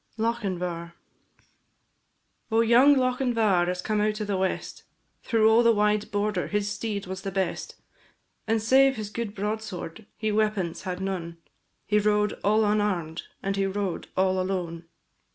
LOCHINVAR. 0.17 0.93
Oh, 2.51 2.61
young 2.61 2.95
Lochinvar 2.97 3.69
is 3.69 3.83
come 3.83 4.01
out 4.01 4.19
of 4.19 4.25
the 4.25 4.35
west, 4.35 4.81
Through 5.21 5.47
all 5.47 5.61
the 5.61 5.71
wide 5.73 6.09
border 6.09 6.47
his 6.47 6.71
steed 6.71 7.05
was 7.05 7.21
the 7.21 7.29
best; 7.29 7.75
And 8.47 8.63
save 8.63 8.95
his 8.95 9.11
good 9.11 9.35
broadsword 9.35 10.07
he 10.17 10.31
weapons 10.31 10.81
had 10.89 11.01
none, 11.01 11.37
He 11.85 11.99
rode 11.99 12.33
all 12.43 12.65
unarm'd, 12.65 13.27
and 13.43 13.55
he 13.55 13.67
rode 13.67 14.07
all 14.17 14.41
alone. 14.41 14.85